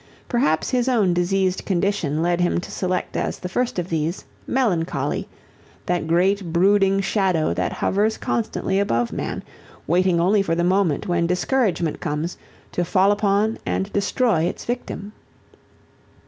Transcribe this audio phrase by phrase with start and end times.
[0.27, 5.27] Perhaps his own diseased condition led him to select as the first of these "Melancholy,"
[5.85, 9.43] that great brooding shadow that hovers constantly above man,
[9.85, 12.35] waiting only for the moment when discouragement comes
[12.71, 15.11] to fall upon and destroy its victim.